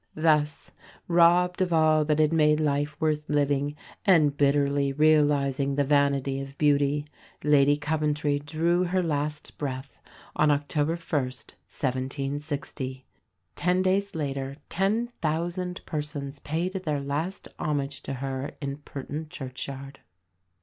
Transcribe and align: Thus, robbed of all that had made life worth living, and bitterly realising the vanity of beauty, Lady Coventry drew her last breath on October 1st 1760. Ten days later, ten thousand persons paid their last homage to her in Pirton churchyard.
Thus, 0.15 0.71
robbed 1.07 1.61
of 1.61 1.71
all 1.71 2.03
that 2.05 2.17
had 2.17 2.33
made 2.33 2.59
life 2.59 2.99
worth 2.99 3.29
living, 3.29 3.75
and 4.03 4.35
bitterly 4.35 4.91
realising 4.91 5.75
the 5.75 5.83
vanity 5.83 6.41
of 6.41 6.57
beauty, 6.57 7.05
Lady 7.43 7.77
Coventry 7.77 8.39
drew 8.39 8.85
her 8.85 9.03
last 9.03 9.59
breath 9.59 9.99
on 10.35 10.49
October 10.49 10.95
1st 10.95 11.53
1760. 11.69 13.05
Ten 13.53 13.83
days 13.83 14.15
later, 14.15 14.57
ten 14.69 15.09
thousand 15.21 15.81
persons 15.85 16.39
paid 16.39 16.73
their 16.73 16.99
last 16.99 17.47
homage 17.59 18.01
to 18.01 18.13
her 18.15 18.55
in 18.59 18.77
Pirton 18.77 19.29
churchyard. 19.29 19.99